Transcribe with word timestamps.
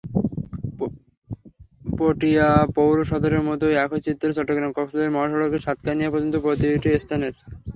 পটিয়া 1.97 2.47
পৌর 2.75 2.95
সদরের 3.03 3.43
মতো 3.49 3.65
একই 3.77 4.01
চিত্র 4.05 4.25
চট্টগ্রাম-কক্সবাজার 4.37 5.13
মহাসড়কের 5.15 5.65
সাতকানিয়া 5.65 6.11
পর্যন্ত 6.11 6.35
প্রতিটি 6.43 6.69
স্থানের। 6.99 7.33